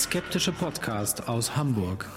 [0.00, 2.08] Skeptische Podcast aus Hamburg.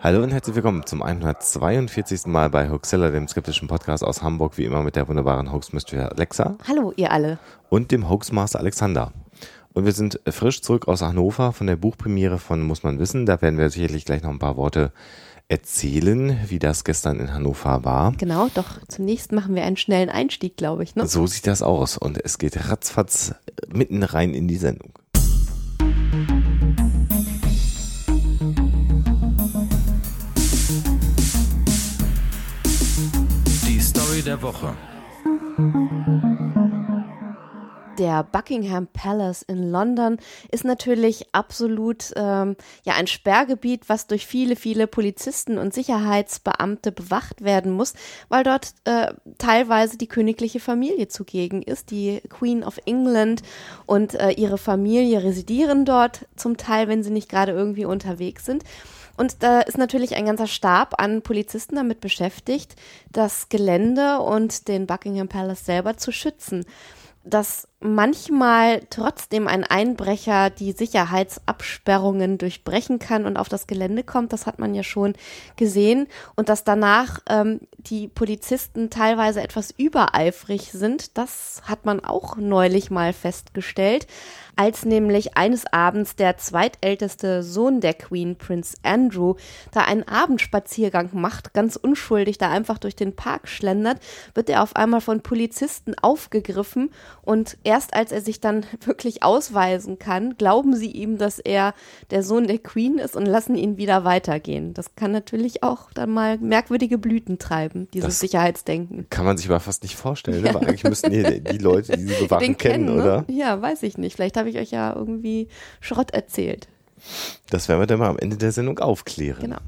[0.00, 2.24] Hallo und herzlich willkommen zum 142.
[2.28, 6.56] Mal bei Hoaxilla, dem skeptischen Podcast aus Hamburg, wie immer mit der wunderbaren Hoax-Mystery Alexa.
[6.66, 7.38] Hallo, ihr alle.
[7.68, 9.12] Und dem Hoaxmaster Alexander.
[9.74, 13.26] Und wir sind frisch zurück aus Hannover von der Buchpremiere von Muss man wissen.
[13.26, 14.92] Da werden wir sicherlich gleich noch ein paar Worte
[15.50, 18.12] erzählen, wie das gestern in Hannover war.
[18.12, 20.94] Genau, doch zunächst machen wir einen schnellen Einstieg, glaube ich.
[20.94, 21.06] Ne?
[21.06, 21.98] So sieht das aus.
[21.98, 23.34] Und es geht ratzfatz
[23.68, 24.92] mitten rein in die Sendung.
[34.30, 34.76] der Woche.
[38.00, 40.16] Der Buckingham Palace in London
[40.50, 47.44] ist natürlich absolut ähm, ja ein Sperrgebiet, was durch viele, viele Polizisten und Sicherheitsbeamte bewacht
[47.44, 47.92] werden muss,
[48.30, 51.90] weil dort äh, teilweise die königliche Familie zugegen ist.
[51.90, 53.42] Die Queen of England
[53.84, 58.64] und äh, ihre Familie residieren dort zum Teil, wenn sie nicht gerade irgendwie unterwegs sind.
[59.18, 62.76] Und da ist natürlich ein ganzer Stab an Polizisten damit beschäftigt,
[63.12, 66.64] das Gelände und den Buckingham Palace selber zu schützen.
[67.22, 74.46] Das manchmal trotzdem ein Einbrecher die Sicherheitsabsperrungen durchbrechen kann und auf das Gelände kommt, das
[74.46, 75.14] hat man ja schon
[75.56, 76.08] gesehen.
[76.34, 82.90] Und dass danach ähm, die Polizisten teilweise etwas übereifrig sind, das hat man auch neulich
[82.90, 84.06] mal festgestellt,
[84.60, 89.36] als nämlich eines Abends der zweitälteste Sohn der Queen, Prince Andrew,
[89.72, 94.00] da einen Abendspaziergang macht, ganz unschuldig, da einfach durch den Park schlendert,
[94.34, 96.90] wird er auf einmal von Polizisten aufgegriffen
[97.22, 101.72] und erst als er sich dann wirklich ausweisen kann, glauben sie ihm, dass er
[102.10, 104.74] der Sohn der Queen ist und lassen ihn wieder weitergehen.
[104.74, 109.06] Das kann natürlich auch dann mal merkwürdige Blüten treiben, dieses das Sicherheitsdenken.
[109.08, 110.50] Kann man sich aber fast nicht vorstellen, ne?
[110.54, 113.02] aber eigentlich müssten die, die Leute, die sie bewachen, kennen, kennen ne?
[113.02, 113.24] oder?
[113.28, 114.16] Ja, weiß ich nicht.
[114.16, 115.48] Vielleicht habe ich euch ja irgendwie
[115.80, 116.68] Schrott erzählt.
[117.50, 119.40] Das werden wir dann mal am Ende der Sendung aufklären.
[119.40, 119.58] Genau.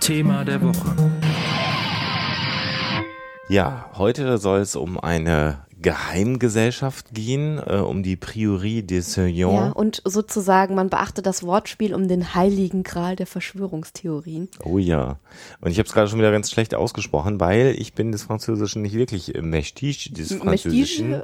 [0.00, 0.96] Thema der Woche.
[3.50, 9.54] Ja, heute soll es um eine Geheimgesellschaft gehen, äh, um die Priorie des Sillon.
[9.54, 14.48] Ja, und sozusagen, man beachte das Wortspiel um den heiligen Gral der Verschwörungstheorien.
[14.64, 15.18] Oh ja.
[15.60, 18.82] Und ich habe es gerade schon wieder ganz schlecht ausgesprochen, weil ich bin des Französischen
[18.82, 21.22] nicht wirklich mächtig, des Französischen.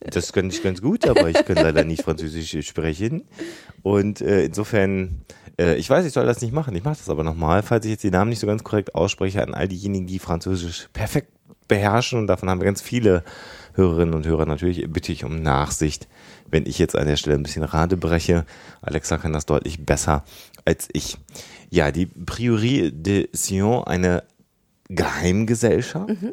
[0.00, 3.24] das kann ich ganz gut, aber ich kann leider nicht Französisch sprechen.
[3.82, 5.24] Und äh, insofern
[5.58, 6.74] äh, ich weiß, ich soll das nicht machen.
[6.74, 9.42] Ich mache das aber nochmal, falls ich jetzt die Namen nicht so ganz korrekt ausspreche,
[9.42, 11.30] an all diejenigen, die Französisch perfekt
[11.72, 12.18] beherrschen.
[12.18, 13.24] Und davon haben wir ganz viele
[13.74, 14.44] Hörerinnen und Hörer.
[14.44, 16.06] Natürlich bitte ich um Nachsicht,
[16.50, 18.44] wenn ich jetzt an der Stelle ein bisschen Rade breche.
[18.82, 20.24] Alexa kann das deutlich besser
[20.66, 21.16] als ich.
[21.70, 24.24] Ja, die Priorie de Sion, eine
[24.90, 26.30] Geheimgesellschaft, mhm.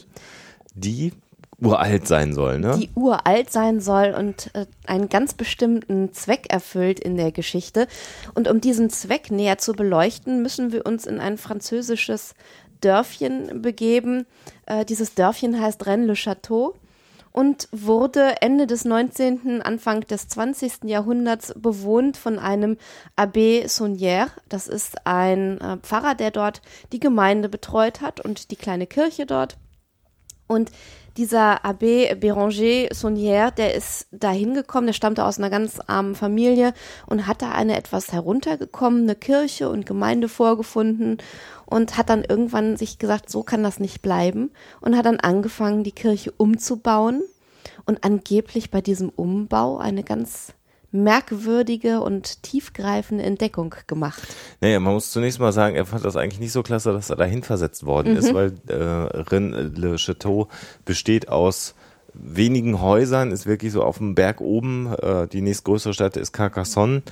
[0.73, 1.13] die
[1.61, 2.77] uralt sein soll, ne?
[2.77, 7.87] Die uralt sein soll und äh, einen ganz bestimmten Zweck erfüllt in der Geschichte.
[8.33, 12.33] Und um diesen Zweck näher zu beleuchten, müssen wir uns in ein französisches
[12.81, 14.25] Dörfchen begeben.
[14.65, 16.75] Äh, dieses Dörfchen heißt Rennes-le-Château
[17.31, 20.85] und wurde Ende des 19., Anfang des 20.
[20.85, 22.77] Jahrhunderts bewohnt von einem
[23.15, 24.27] Abbé Saunière.
[24.49, 29.25] Das ist ein äh, Pfarrer, der dort die Gemeinde betreut hat und die kleine Kirche
[29.25, 29.57] dort.
[30.47, 30.71] Und
[31.19, 36.73] dieser Abbé Béranger Saunière, der ist da hingekommen, der stammte aus einer ganz armen Familie
[37.07, 41.17] und hat da eine etwas heruntergekommene Kirche und Gemeinde vorgefunden
[41.65, 45.83] und hat dann irgendwann sich gesagt, so kann das nicht bleiben und hat dann angefangen,
[45.83, 47.21] die Kirche umzubauen
[47.85, 50.53] und angeblich bei diesem Umbau eine ganz
[50.91, 54.21] merkwürdige und tiefgreifende Entdeckung gemacht.
[54.61, 57.15] Naja, man muss zunächst mal sagen, er fand das eigentlich nicht so klasse, dass er
[57.15, 58.19] dahin versetzt worden mhm.
[58.19, 60.47] ist, weil äh, Rennes-le-Château
[60.85, 61.75] besteht aus
[62.13, 64.93] wenigen Häusern, ist wirklich so auf dem Berg oben.
[64.93, 67.03] Äh, die nächstgrößere Stadt ist Carcassonne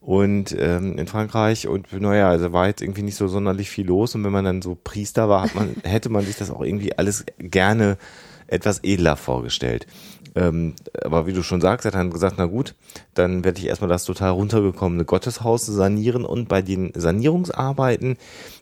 [0.00, 4.14] und ähm, in Frankreich und naja, also war jetzt irgendwie nicht so sonderlich viel los
[4.14, 7.24] und wenn man dann so Priester war, man, hätte man sich das auch irgendwie alles
[7.38, 7.98] gerne
[8.48, 9.86] etwas edler vorgestellt.
[10.34, 12.74] Ähm, aber wie du schon sagst, er hat dann gesagt, na gut,
[13.14, 18.18] dann werde ich erstmal das total runtergekommene Gotteshaus sanieren und bei den Sanierungsarbeiten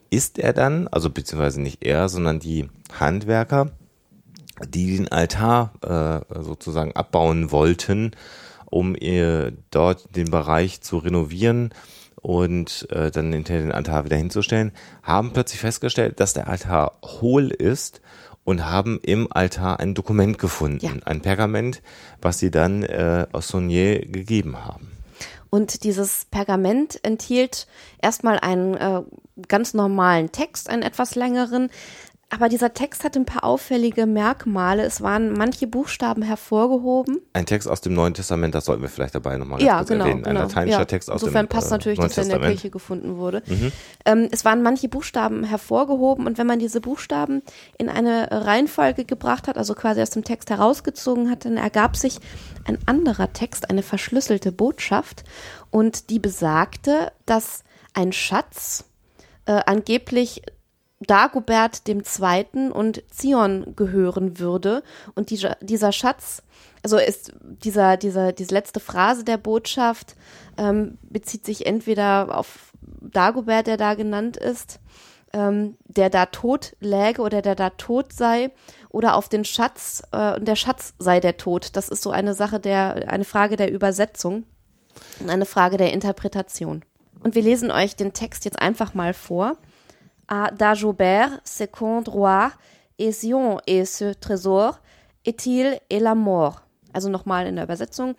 [0.09, 3.73] ist er dann, also beziehungsweise nicht er, sondern die Handwerker,
[4.69, 5.73] die den Altar
[6.31, 8.13] äh, sozusagen abbauen wollten,
[8.67, 11.75] um ihr dort den Bereich zu renovieren
[12.21, 14.71] und äh, dann hinter den Altar wieder hinzustellen,
[15.03, 18.01] haben plötzlich festgestellt, dass der Altar hohl ist
[18.45, 20.93] und haben im Altar ein Dokument gefunden, Ja.
[21.05, 21.83] ein Pergament,
[22.21, 24.93] was sie dann äh, aus Saunier gegeben haben.
[25.51, 27.67] Und dieses Pergament enthielt
[28.03, 29.03] erstmal einen äh,
[29.49, 31.71] ganz normalen Text, einen etwas längeren.
[32.35, 34.83] Aber dieser Text hatte ein paar auffällige Merkmale.
[34.83, 37.21] Es waren manche Buchstaben hervorgehoben.
[37.33, 40.05] Ein Text aus dem Neuen Testament, das sollten wir vielleicht dabei nochmal ja, kurz genau.
[40.05, 40.25] erwähnen.
[40.25, 40.41] Ein genau.
[40.47, 40.85] lateinischer ja.
[40.85, 42.55] Text aus Insofern dem passt äh, natürlich, Neuen dass er in der Testament.
[42.57, 42.61] Mhm.
[42.61, 43.43] Kirche gefunden wurde.
[44.05, 47.43] Ähm, es waren manche Buchstaben hervorgehoben und wenn man diese Buchstaben
[47.79, 52.19] in eine Reihenfolge gebracht hat, also quasi aus dem Text herausgezogen hat, dann ergab sich
[52.65, 55.23] ein anderer Text, eine verschlüsselte Botschaft
[55.71, 58.87] und die besagte, dass ein Schatz
[59.47, 60.43] äh, angeblich
[61.07, 62.71] Dagobert II.
[62.73, 64.83] und Zion gehören würde.
[65.15, 66.43] Und dieser, dieser Schatz,
[66.83, 70.17] also ist dieser, dieser, diese letzte Phrase der Botschaft
[70.59, 74.81] ähm, bezieht sich entweder auf Dagobert, der da genannt ist,
[75.33, 78.51] ähm, der da tot läge oder der da tot sei,
[78.91, 81.71] oder auf den Schatz, äh, und der Schatz sei der Tod.
[81.75, 84.45] Das ist so eine Sache der, eine Frage der Übersetzung
[85.21, 86.85] und eine Frage der Interpretation.
[87.23, 89.57] Und wir lesen euch den Text jetzt einfach mal vor.
[90.29, 92.51] À Dagobert, second roi,
[92.99, 94.81] et Sion et ce trésor,
[95.25, 96.63] est-il et la mort.
[96.93, 98.15] Also nochmal in der Übersetzung.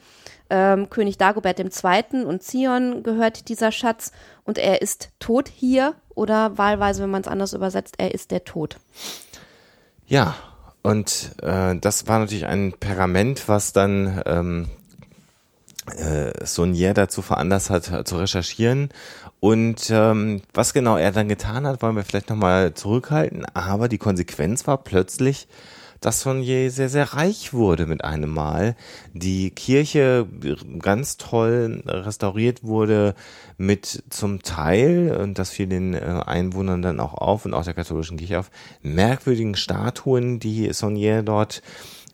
[0.49, 2.25] Ähm, König Dagobert II.
[2.25, 4.11] und Zion gehört dieser Schatz
[4.43, 8.43] und er ist tot hier oder wahlweise, wenn man es anders übersetzt, er ist der
[8.43, 8.77] Tod.
[10.05, 10.35] Ja,
[10.83, 14.69] und äh, das war natürlich ein Pergament, was dann ähm,
[15.97, 18.89] äh, Saunier dazu veranlasst hat, äh, zu recherchieren.
[19.39, 23.45] Und ähm, was genau er dann getan hat, wollen wir vielleicht nochmal zurückhalten.
[23.53, 25.47] Aber die Konsequenz war plötzlich,
[26.01, 28.75] dass Saunier sehr, sehr reich wurde mit einem Mal.
[29.13, 30.27] Die Kirche
[30.79, 33.15] ganz toll restauriert wurde
[33.57, 37.73] mit zum Teil, und das fiel den äh, Einwohnern dann auch auf und auch der
[37.73, 38.51] katholischen Kirche auf,
[38.81, 41.61] merkwürdigen Statuen, die Saunier dort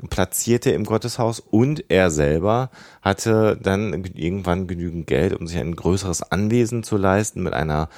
[0.10, 2.70] platzierte im Gotteshaus und er selber
[3.02, 7.90] hatte dann irgendwann genügend Geld, um sich ein größeres Anwesen zu leisten mit einer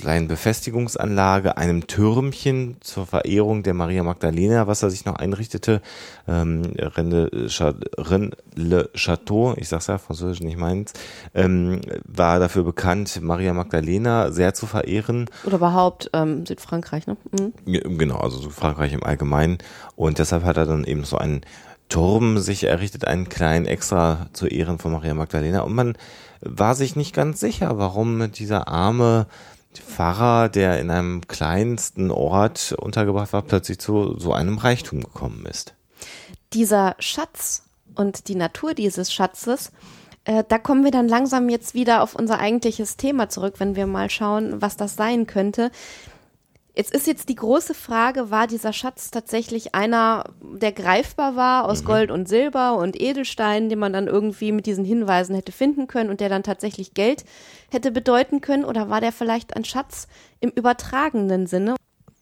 [0.00, 5.80] kleinen Befestigungsanlage, einem Türmchen zur Verehrung der Maria Magdalena, was er sich noch einrichtete.
[6.28, 10.92] Ähm, Rennes le Cha- Rennes le Château, ich sag's ja, französisch nicht meins,
[11.34, 15.26] ähm, war dafür bekannt, Maria Magdalena sehr zu verehren.
[15.44, 17.16] Oder überhaupt ähm, Südfrankreich, ne?
[17.32, 17.98] Mhm.
[17.98, 19.58] Genau, also so Frankreich im Allgemeinen.
[19.94, 21.35] Und deshalb hat er dann eben so einen
[21.88, 25.60] Turm sich errichtet, einen kleinen extra zu Ehren von Maria Magdalena.
[25.60, 25.96] Und man
[26.40, 29.26] war sich nicht ganz sicher, warum dieser arme
[29.74, 35.74] Pfarrer, der in einem kleinsten Ort untergebracht war, plötzlich zu so einem Reichtum gekommen ist.
[36.52, 37.62] dieser Schatz
[37.94, 39.72] und die Natur dieses Schatzes,
[40.24, 43.86] äh, da kommen wir dann langsam jetzt wieder auf unser eigentliches Thema zurück, wenn wir
[43.86, 45.70] mal schauen, was das sein könnte.
[46.76, 51.84] Jetzt ist jetzt die große Frage, war dieser Schatz tatsächlich einer, der greifbar war aus
[51.84, 56.10] Gold und Silber und Edelsteinen, den man dann irgendwie mit diesen Hinweisen hätte finden können
[56.10, 57.24] und der dann tatsächlich Geld
[57.70, 58.66] hätte bedeuten können?
[58.66, 60.06] Oder war der vielleicht ein Schatz
[60.40, 61.76] im übertragenen Sinne?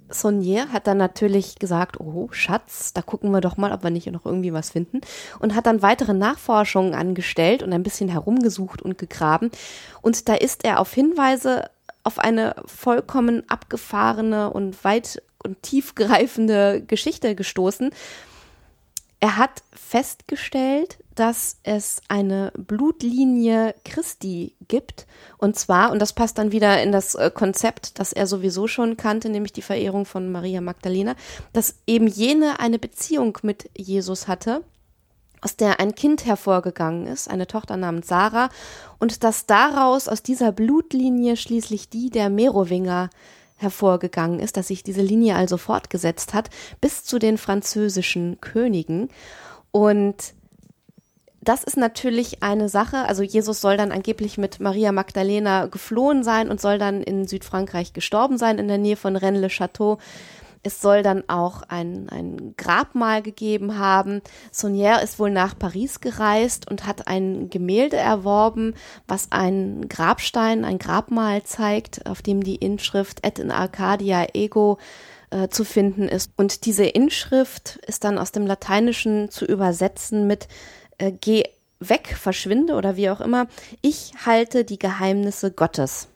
[0.09, 4.07] Saunier hat dann natürlich gesagt, oh, Schatz, da gucken wir doch mal, ob wir nicht
[4.13, 5.01] noch irgendwie was finden.
[5.41, 9.51] Und hat dann weitere Nachforschungen angestellt und ein bisschen herumgesucht und gegraben.
[10.01, 11.65] Und da ist er auf Hinweise
[12.05, 17.91] auf eine vollkommen abgefahrene und weit und tiefgreifende Geschichte gestoßen.
[19.21, 25.07] Er hat festgestellt, dass es eine Blutlinie Christi gibt.
[25.39, 28.97] Und zwar, und das passt dann wieder in das äh, Konzept, das er sowieso schon
[28.97, 31.15] kannte, nämlich die Verehrung von Maria Magdalena,
[31.53, 34.63] dass eben jene eine Beziehung mit Jesus hatte,
[35.45, 38.49] aus der ein Kind hervorgegangen ist, eine Tochter namens Sarah,
[38.99, 43.11] und dass daraus, aus dieser Blutlinie schließlich die der Merowinger
[43.57, 49.11] hervorgegangen ist, dass sich diese Linie also fortgesetzt hat bis zu den französischen Königen.
[49.71, 50.35] Und
[51.41, 53.07] das ist natürlich eine Sache.
[53.07, 57.93] Also Jesus soll dann angeblich mit Maria Magdalena geflohen sein und soll dann in Südfrankreich
[57.93, 59.99] gestorben sein, in der Nähe von Rennes-le-Château.
[60.65, 64.23] Es soll dann auch ein, ein Grabmal gegeben haben.
[64.51, 68.75] Saunier ist wohl nach Paris gereist und hat ein Gemälde erworben,
[69.07, 74.79] was einen Grabstein, ein Grabmal zeigt, auf dem die Inschrift Et in Arcadia ego
[75.31, 76.33] äh, zu finden ist.
[76.37, 80.49] Und diese Inschrift ist dann aus dem Lateinischen zu übersetzen mit
[80.97, 81.45] äh, Geh
[81.79, 83.49] weg, verschwinde oder wie auch immer.
[83.83, 86.09] Ich halte die Geheimnisse Gottes.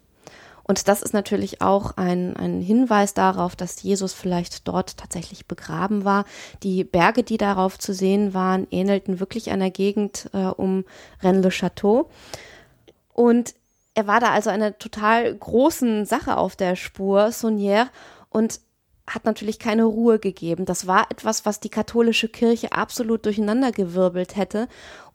[0.69, 6.05] Und das ist natürlich auch ein, ein Hinweis darauf, dass Jesus vielleicht dort tatsächlich begraben
[6.05, 6.27] war.
[6.63, 10.85] Die Berge, die darauf zu sehen waren, ähnelten wirklich einer Gegend äh, um
[11.23, 12.11] Rennes-le-Château.
[13.15, 13.55] Und
[13.95, 17.89] er war da also einer total großen Sache auf der Spur, Saunier.
[18.29, 18.61] Und
[19.09, 20.67] hat natürlich keine Ruhe gegeben.
[20.67, 24.69] Das war etwas, was die katholische Kirche absolut durcheinandergewirbelt hätte.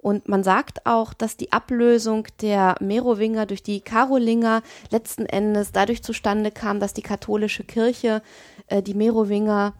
[0.04, 6.04] Und man sagt auch, dass die Ablösung der Merowinger durch die Karolinger letzten Endes dadurch
[6.04, 8.22] zustande kam, dass die katholische Kirche
[8.68, 9.74] äh, die Merowinger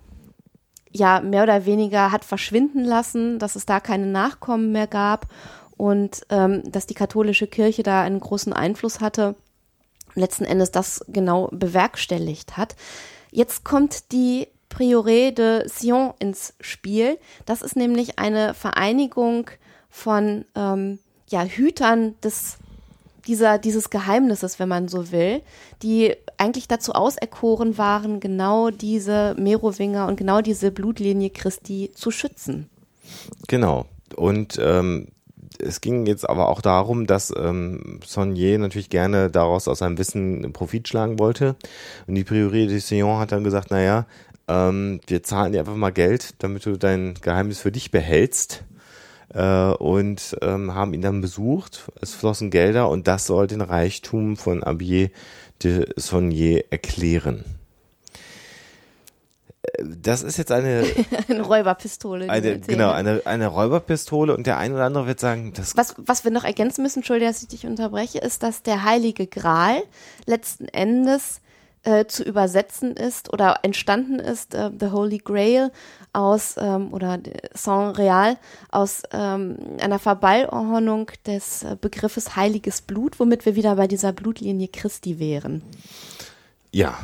[0.92, 5.28] ja mehr oder weniger hat verschwinden lassen, dass es da keine Nachkommen mehr gab
[5.76, 9.36] und ähm, dass die katholische Kirche da einen großen Einfluss hatte,
[10.16, 12.78] letzten Endes das genau bewerkstelligt hat.
[13.30, 17.20] Jetzt kommt die Prioré de Sion ins Spiel.
[17.46, 19.50] Das ist nämlich eine Vereinigung
[19.94, 20.98] von ähm,
[21.30, 22.58] ja, Hütern des
[23.28, 25.42] dieser, dieses Geheimnisses, wenn man so will,
[25.82, 32.70] die eigentlich dazu auserkoren waren, genau diese Merowinger und genau diese Blutlinie Christi zu schützen.
[33.48, 33.86] Genau.
[34.18, 35.08] Und ähm,
[35.60, 40.52] es ging jetzt aber auch darum, dass ähm, Sonnier natürlich gerne daraus aus seinem Wissen
[40.52, 41.56] Profit schlagen wollte.
[42.08, 44.06] Und die Priorité de Sion hat dann gesagt, naja,
[44.50, 48.66] ähm, wir zahlen dir einfach mal Geld, damit du dein Geheimnis für dich behältst.
[49.34, 51.92] Äh, und ähm, haben ihn dann besucht.
[52.02, 55.10] Es flossen Gelder und das soll den Reichtum von Abier
[55.64, 57.44] de Sonnier erklären
[59.82, 60.86] das ist jetzt eine,
[61.28, 62.30] eine Räuberpistole.
[62.30, 65.76] Eine, genau, eine, eine Räuberpistole und der ein oder andere wird sagen, das.
[65.78, 69.28] Was, was wir noch ergänzen müssen, Entschuldige, dass ich dich unterbreche, ist, dass der Heilige
[69.28, 69.82] Gral
[70.26, 71.40] letzten Endes
[71.84, 75.72] äh, zu übersetzen ist oder entstanden ist, äh, The Holy Grail
[76.14, 77.20] aus, ähm, oder
[77.54, 78.38] Saint Real,
[78.72, 84.68] aus ähm, einer Verballhornung des äh, Begriffes Heiliges Blut, womit wir wieder bei dieser Blutlinie
[84.68, 85.62] Christi wären.
[86.72, 86.98] Ja,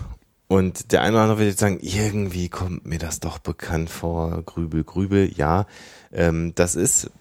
[0.48, 4.41] und der eine oder andere wird jetzt sagen, irgendwie kommt mir das doch bekannt vor.
[4.43, 5.67] Grübel, Grübel, ja.
[6.12, 7.12] Ähm, das ist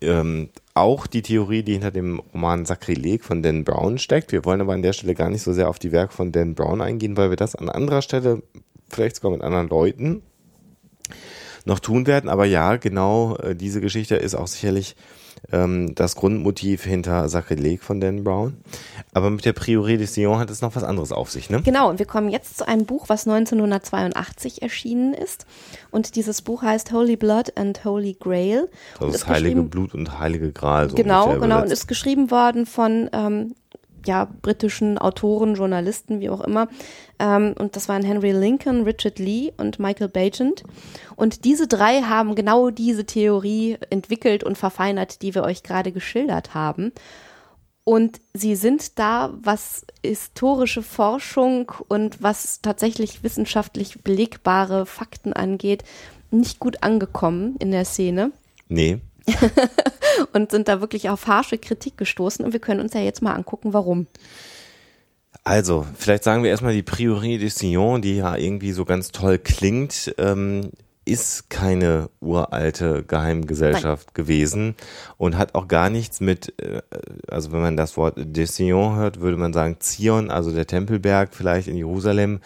[0.00, 4.32] ähm, auch die Theorie, die hinter dem Roman Sakrileg von Dan Brown steckt.
[4.32, 6.54] Wir wollen aber an der Stelle gar nicht so sehr auf die Werke von Dan
[6.54, 8.42] Brown eingehen, weil wir das an anderer Stelle,
[8.88, 10.22] vielleicht sogar mit anderen Leuten,
[11.64, 12.28] noch tun werden.
[12.30, 14.96] Aber ja, genau äh, diese Geschichte ist auch sicherlich
[15.52, 18.56] ähm, das Grundmotiv hinter Sakrileg von Dan Brown.
[19.12, 21.62] Aber mit der Priorité de Sion hat es noch was anderes auf sich, ne?
[21.62, 25.46] Genau, und wir kommen jetzt zu einem Buch, was 1982 erschienen ist.
[25.90, 28.68] Und dieses Buch heißt Holy Blood and Holy Grail.
[29.00, 30.90] Das ist Heilige Blut und Heilige Gral.
[30.90, 31.62] So genau, genau.
[31.62, 33.54] Und ist geschrieben worden von ähm,
[34.06, 36.68] ja, britischen Autoren, Journalisten, wie auch immer.
[37.18, 40.62] Ähm, und das waren Henry Lincoln, Richard Lee und Michael Bagent.
[41.16, 46.54] Und diese drei haben genau diese Theorie entwickelt und verfeinert, die wir euch gerade geschildert
[46.54, 46.92] haben.
[47.88, 55.84] Und sie sind da, was historische Forschung und was tatsächlich wissenschaftlich belegbare Fakten angeht,
[56.32, 58.32] nicht gut angekommen in der Szene.
[58.68, 58.98] Nee.
[60.32, 62.44] und sind da wirklich auf harsche Kritik gestoßen.
[62.44, 64.06] Und wir können uns ja jetzt mal angucken, warum.
[65.44, 69.38] Also, vielleicht sagen wir erstmal die Priorité de Sion, die ja irgendwie so ganz toll
[69.38, 70.14] klingt.
[70.18, 70.70] Ähm,
[71.06, 74.14] ist keine uralte Geheimgesellschaft Nein.
[74.14, 74.74] gewesen
[75.16, 76.82] und hat auch gar nichts mit, äh,
[77.28, 81.32] also wenn man das Wort de Sion hört, würde man sagen Zion, also der Tempelberg
[81.32, 82.40] vielleicht in Jerusalem,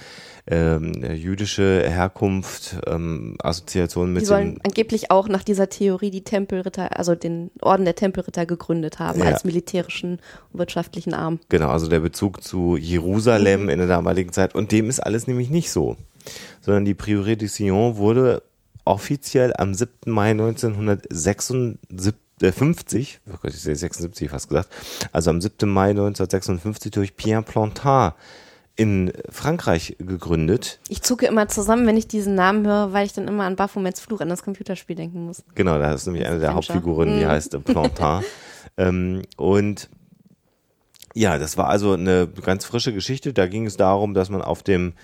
[0.47, 4.23] ähm, jüdische Herkunft, ähm, Assoziation mit.
[4.23, 8.99] Die sollen angeblich auch nach dieser Theorie die Tempelritter, also den Orden der Tempelritter gegründet
[8.99, 9.27] haben, ja.
[9.27, 10.19] als militärischen
[10.53, 11.39] und wirtschaftlichen Arm.
[11.49, 13.69] Genau, also der Bezug zu Jerusalem mhm.
[13.71, 14.55] in der damaligen Zeit.
[14.55, 15.97] Und dem ist alles nämlich nicht so.
[16.61, 18.43] Sondern die Priorité de Sion wurde
[18.91, 19.93] offiziell am 7.
[20.07, 24.71] Mai 1956, oh Gott, ich 76 fast gesagt,
[25.13, 25.69] also am 7.
[25.69, 28.11] Mai 1956 durch Pierre Plantin
[28.77, 30.79] in Frankreich gegründet.
[30.89, 34.01] Ich zucke immer zusammen, wenn ich diesen Namen höre, weil ich dann immer an Baphomets
[34.01, 35.45] Fluch, an das Computerspiel denken muss.
[35.55, 37.29] Genau, da ist nämlich eine der Hauptfiguren, die mm.
[37.29, 38.25] heißt Plantin.
[38.79, 39.91] ähm, und
[41.15, 43.35] ja, das war also eine ganz frische Geschichte.
[43.35, 44.95] Da ging es darum, dass man auf dem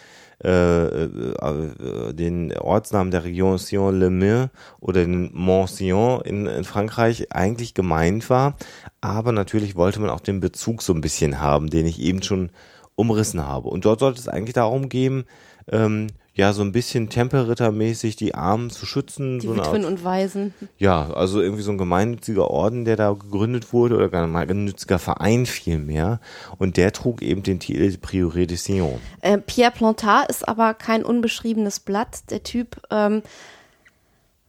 [0.44, 4.50] äh, äh, den Ortsnamen der Region Sion-le-Mans
[4.80, 8.56] oder den Mont-Sion in, in Frankreich eigentlich gemeint war.
[9.00, 12.50] Aber natürlich wollte man auch den Bezug so ein bisschen haben, den ich eben schon
[12.96, 13.68] umrissen habe.
[13.68, 15.24] Und dort sollte es eigentlich darum gehen,
[15.70, 19.38] ähm, ja, so ein bisschen Tempelrittermäßig die Armen zu schützen.
[19.38, 20.52] Die so Witwen und Waisen.
[20.76, 26.20] Ja, also irgendwie so ein gemeinnütziger Orden, der da gegründet wurde, oder gemeinnütziger Verein vielmehr.
[26.58, 29.00] Und der trug eben den Titel Prioré de Sion.
[29.22, 32.30] Äh, Pierre Plantard ist aber kein unbeschriebenes Blatt.
[32.30, 33.22] Der Typ ähm,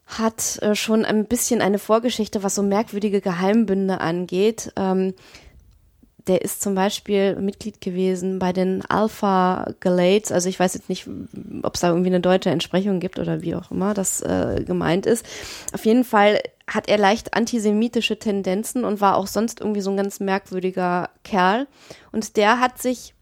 [0.08, 4.74] hat äh, schon ein bisschen eine Vorgeschichte, was so merkwürdige Geheimbünde angeht.
[4.75, 5.13] Ähm,
[6.27, 10.31] der ist zum Beispiel Mitglied gewesen bei den Alpha Galates.
[10.31, 11.07] Also ich weiß jetzt nicht,
[11.63, 15.05] ob es da irgendwie eine deutsche Entsprechung gibt oder wie auch immer das äh, gemeint
[15.05, 15.25] ist.
[15.74, 19.98] Auf jeden Fall hat er leicht antisemitische Tendenzen und war auch sonst irgendwie so ein
[19.98, 21.67] ganz merkwürdiger Kerl.
[22.12, 23.13] Und der hat sich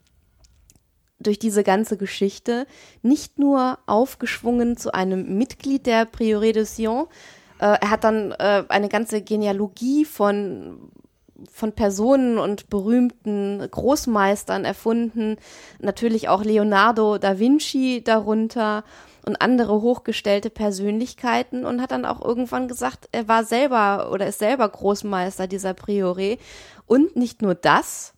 [1.20, 2.68] durch diese ganze Geschichte
[3.02, 7.08] nicht nur aufgeschwungen zu einem Mitglied der Prioré de Sion,
[7.60, 10.92] äh, er hat dann äh, eine ganze Genealogie von
[11.52, 15.38] von Personen und berühmten Großmeistern erfunden,
[15.80, 18.84] natürlich auch Leonardo da Vinci darunter
[19.26, 21.66] und andere hochgestellte Persönlichkeiten.
[21.66, 26.38] Und hat dann auch irgendwann gesagt, er war selber oder ist selber Großmeister dieser Priore
[26.86, 28.16] und nicht nur das,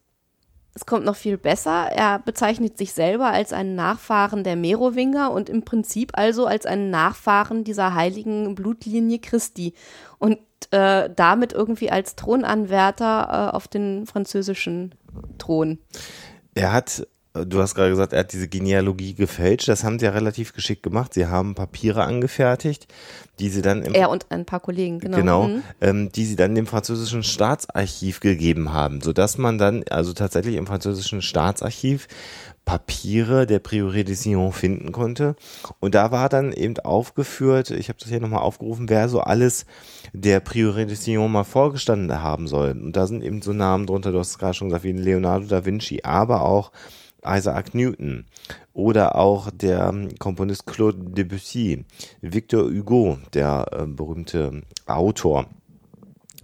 [0.78, 1.90] es kommt noch viel besser.
[1.92, 6.92] Er bezeichnet sich selber als einen Nachfahren der Merowinger und im Prinzip also als einen
[6.92, 9.74] Nachfahren dieser heiligen Blutlinie Christi.
[10.20, 10.38] Und
[10.72, 14.96] äh, damit irgendwie als Thronanwärter äh, auf den französischen
[15.38, 15.80] Thron.
[16.56, 17.08] Er hat
[17.46, 19.68] du hast gerade gesagt, er hat diese Genealogie gefälscht.
[19.68, 21.14] Das haben sie ja relativ geschickt gemacht.
[21.14, 22.88] Sie haben Papiere angefertigt,
[23.40, 25.64] die sie dann im er und ein paar Kollegen genau, genau mhm.
[25.82, 30.56] ähm, die sie dann dem französischen Staatsarchiv gegeben haben, so dass man dann also tatsächlich
[30.56, 32.08] im französischen Staatsarchiv
[32.68, 33.62] Papiere der
[34.14, 35.38] Sion finden konnte.
[35.80, 39.66] Und da war dann eben aufgeführt, ich habe das hier nochmal aufgerufen, wer so alles
[40.12, 40.42] der
[40.90, 42.72] Sion mal vorgestanden haben soll.
[42.72, 45.48] Und da sind eben so Namen drunter, du hast es gerade schon gesagt, wie Leonardo
[45.48, 46.74] da Vinci, aber auch
[47.26, 48.26] Isaac Newton
[48.74, 51.86] oder auch der Komponist Claude Debussy,
[52.20, 55.46] Victor Hugo, der äh, berühmte Autor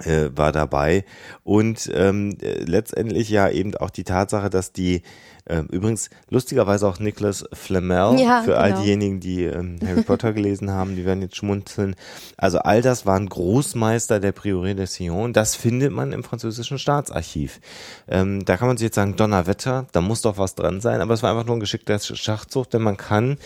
[0.06, 1.06] äh, war dabei
[1.44, 5.03] und ähm, letztendlich ja eben auch die Tatsache, dass die
[5.47, 8.62] ähm, übrigens lustigerweise auch Nicholas Flamel ja, für genau.
[8.62, 11.95] all diejenigen, die ähm, Harry Potter gelesen haben, die werden jetzt schmunzeln.
[12.38, 15.33] Also all das waren Großmeister der Prioré de Sion.
[15.33, 17.59] Das findet man im französischen Staatsarchiv.
[18.07, 21.13] Ähm, da kann man sich jetzt sagen, Donnerwetter, da muss doch was dran sein, aber
[21.13, 23.38] es war einfach nur ein geschickter Schachzug, denn man kann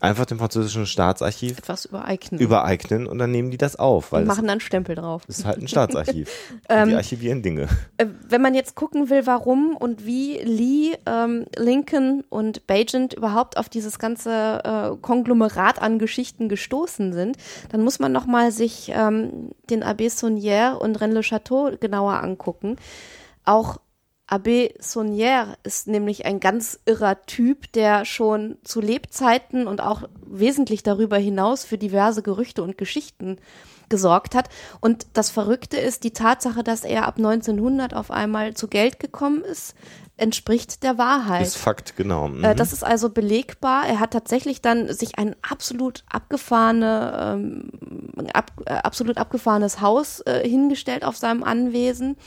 [0.00, 2.40] einfach dem französischen Staatsarchiv etwas übereignen.
[2.40, 4.12] übereignen und dann nehmen die das auf.
[4.12, 5.22] Weil und machen dann Stempel drauf.
[5.26, 6.28] Das ist halt ein Staatsarchiv.
[6.50, 7.68] die ähm, archivieren Dinge.
[7.96, 13.56] Äh, wenn man jetzt gucken will, warum und wie Lee, ähm, Lincoln und Bagent überhaupt
[13.56, 17.36] auf dieses ganze äh, Konglomerat an Geschichten gestoßen sind,
[17.70, 22.76] dann muss man nochmal sich ähm, den Abbé Saunière und Rennes le Château genauer angucken.
[23.44, 23.78] Auch
[24.26, 30.82] Abbé Saunière ist nämlich ein ganz irrer Typ, der schon zu Lebzeiten und auch wesentlich
[30.82, 33.38] darüber hinaus für diverse Gerüchte und Geschichten
[33.90, 34.48] gesorgt hat.
[34.80, 39.44] Und das Verrückte ist die Tatsache, dass er ab 1900 auf einmal zu Geld gekommen
[39.44, 39.74] ist,
[40.16, 41.42] entspricht der Wahrheit.
[41.42, 42.28] Ist Fakt, genau.
[42.28, 42.56] Mhm.
[42.56, 43.86] das ist also belegbar.
[43.86, 47.70] Er hat tatsächlich dann sich ein absolut abgefahrene, ähm,
[48.32, 52.18] ab, äh, absolut abgefahrenes Haus äh, hingestellt auf seinem Anwesen äh,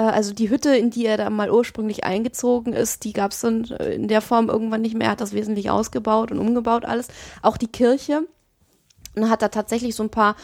[0.00, 3.64] also die Hütte, in die er da mal ursprünglich eingezogen ist, die gab es dann
[3.64, 5.08] äh, in der Form irgendwann nicht mehr.
[5.08, 7.08] Er hat das wesentlich ausgebaut und umgebaut alles.
[7.42, 8.26] Auch die Kirche.
[9.14, 10.36] Und hat da tatsächlich so ein paar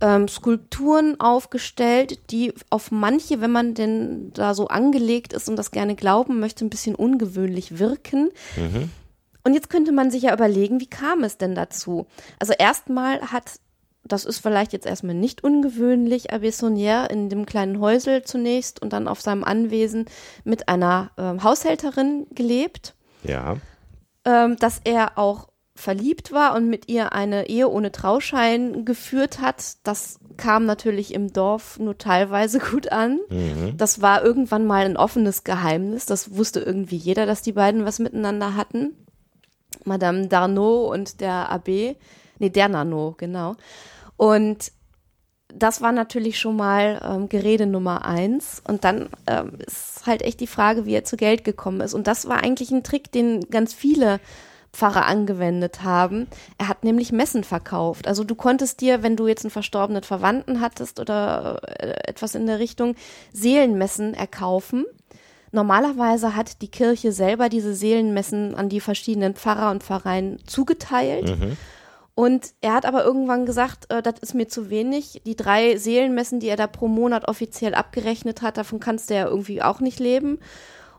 [0.00, 5.70] ähm, Skulpturen aufgestellt, die auf manche, wenn man denn da so angelegt ist und das
[5.70, 8.30] gerne glauben möchte, ein bisschen ungewöhnlich wirken.
[8.56, 8.90] Mhm.
[9.44, 12.06] Und jetzt könnte man sich ja überlegen, wie kam es denn dazu?
[12.38, 13.60] Also erstmal hat
[14.08, 18.92] das ist vielleicht jetzt erstmal nicht ungewöhnlich, Abbé Saunier in dem kleinen Häusel zunächst und
[18.92, 20.06] dann auf seinem Anwesen
[20.44, 22.94] mit einer ähm, Haushälterin gelebt.
[23.22, 23.56] Ja.
[24.24, 29.76] Ähm, dass er auch verliebt war und mit ihr eine Ehe ohne Trauschein geführt hat,
[29.84, 33.20] das kam natürlich im Dorf nur teilweise gut an.
[33.30, 33.76] Mhm.
[33.76, 36.04] Das war irgendwann mal ein offenes Geheimnis.
[36.04, 38.96] Das wusste irgendwie jeder, dass die beiden was miteinander hatten.
[39.84, 41.96] Madame Darnaud und der Abbé,
[42.38, 43.54] nee, der Nano, genau.
[44.18, 44.72] Und
[45.48, 48.60] das war natürlich schon mal ähm, Gerede Nummer eins.
[48.68, 51.94] Und dann ähm, ist halt echt die Frage, wie er zu Geld gekommen ist.
[51.94, 54.20] Und das war eigentlich ein Trick, den ganz viele
[54.72, 56.26] Pfarrer angewendet haben.
[56.58, 58.06] Er hat nämlich Messen verkauft.
[58.06, 62.46] Also du konntest dir, wenn du jetzt einen verstorbenen Verwandten hattest oder äh, etwas in
[62.46, 62.94] der Richtung,
[63.32, 64.84] Seelenmessen erkaufen.
[65.52, 71.38] Normalerweise hat die Kirche selber diese Seelenmessen an die verschiedenen Pfarrer und Pfarreien zugeteilt.
[71.38, 71.56] Mhm.
[72.18, 75.22] Und er hat aber irgendwann gesagt, äh, das ist mir zu wenig.
[75.24, 79.28] Die drei Seelenmessen, die er da pro Monat offiziell abgerechnet hat, davon kannst du ja
[79.28, 80.40] irgendwie auch nicht leben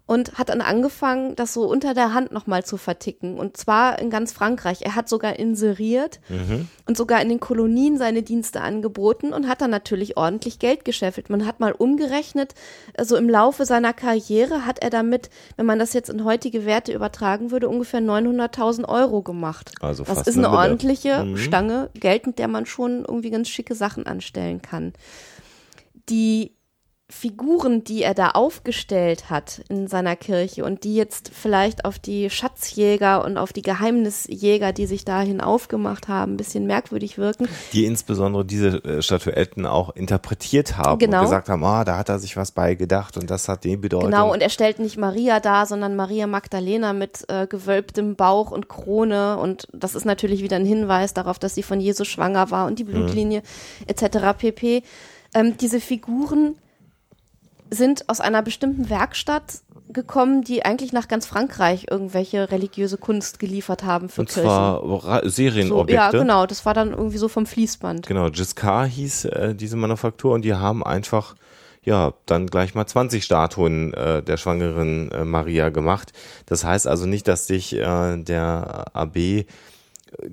[0.09, 3.37] und hat dann angefangen, das so unter der Hand nochmal zu verticken.
[3.37, 4.79] Und zwar in ganz Frankreich.
[4.81, 6.67] Er hat sogar inseriert mhm.
[6.87, 11.29] und sogar in den Kolonien seine Dienste angeboten und hat dann natürlich ordentlich Geld gescheffelt.
[11.29, 12.55] Man hat mal umgerechnet,
[12.97, 16.91] also im Laufe seiner Karriere hat er damit, wenn man das jetzt in heutige Werte
[16.91, 19.73] übertragen würde, ungefähr 900.000 Euro gemacht.
[19.79, 21.37] Also fast das ist eine, eine ordentliche mhm.
[21.37, 24.93] Stange Geld, mit der man schon irgendwie ganz schicke Sachen anstellen kann.
[26.09, 26.55] Die
[27.11, 32.29] Figuren, die er da aufgestellt hat in seiner Kirche und die jetzt vielleicht auf die
[32.29, 37.47] Schatzjäger und auf die Geheimnisjäger, die sich dahin aufgemacht haben, ein bisschen merkwürdig wirken.
[37.73, 41.17] Die insbesondere diese äh, Statuetten auch interpretiert haben Genau.
[41.19, 43.81] und gesagt haben, ah, da hat er sich was bei gedacht und das hat den
[43.81, 44.11] bedeutet.
[44.11, 48.69] Genau, und er stellt nicht Maria dar, sondern Maria Magdalena mit äh, gewölbtem Bauch und
[48.69, 49.37] Krone.
[49.39, 52.77] Und das ist natürlich wieder ein Hinweis darauf, dass sie von Jesus schwanger war und
[52.77, 53.41] die Blutlinie
[53.87, 54.37] etc.
[54.37, 54.83] pp.
[55.33, 56.55] Ähm, diese Figuren
[57.69, 63.83] sind aus einer bestimmten Werkstatt gekommen, die eigentlich nach ganz Frankreich irgendwelche religiöse Kunst geliefert
[63.83, 64.43] haben für und Kirchen.
[64.43, 65.93] zwar Ra- so, Serienobjekte.
[65.93, 68.05] ja, genau, das war dann irgendwie so vom Fließband.
[68.05, 71.35] Genau, Giscard hieß äh, diese Manufaktur und die haben einfach
[71.83, 76.11] ja dann gleich mal 20 Statuen äh, der schwangeren äh, Maria gemacht.
[76.45, 79.45] Das heißt also nicht, dass sich äh, der AB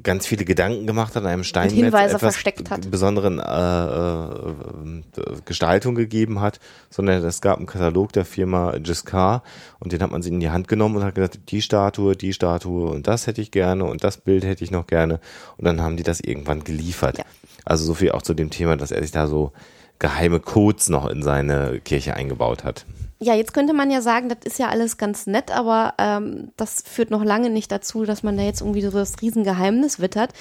[0.02, 2.90] ganz viele Gedanken gemacht hat, einem Steinmetz Hinweise etwas versteckt hat.
[2.90, 5.02] besonderen äh, äh,
[5.44, 6.60] Gestaltung gegeben hat,
[6.90, 9.42] sondern es gab einen Katalog der Firma Giscard
[9.78, 12.32] und den hat man sich in die Hand genommen und hat gesagt, die Statue, die
[12.32, 15.20] Statue und das hätte ich gerne und das Bild hätte ich noch gerne
[15.56, 17.18] und dann haben die das irgendwann geliefert.
[17.18, 17.24] Ja.
[17.64, 19.52] Also so viel auch zu dem Thema, dass er sich da so
[19.98, 22.86] geheime Codes noch in seine Kirche eingebaut hat.
[23.18, 26.82] Ja, jetzt könnte man ja sagen, das ist ja alles ganz nett, aber ähm, das
[26.82, 30.32] führt noch lange nicht dazu, dass man da jetzt irgendwie so das Riesengeheimnis wittert.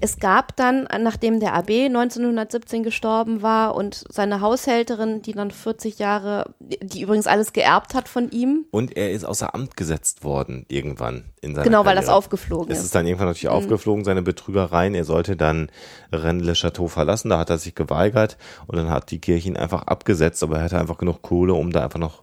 [0.00, 5.98] Es gab dann, nachdem der AB 1917 gestorben war und seine Haushälterin, die dann 40
[5.98, 10.66] Jahre, die übrigens alles geerbt hat von ihm, Und er ist außer Amt gesetzt worden
[10.68, 12.18] irgendwann in seiner genau, weil das Karriere.
[12.18, 12.84] aufgeflogen Es ist.
[12.86, 14.94] ist dann irgendwann natürlich aufgeflogen, seine Betrügereien.
[14.94, 15.70] Er sollte dann
[16.12, 17.30] Rennes-le-Château verlassen.
[17.30, 20.42] Da hat er sich geweigert und dann hat die Kirche ihn einfach abgesetzt.
[20.42, 22.22] Aber er hatte einfach genug Kohle, um da einfach noch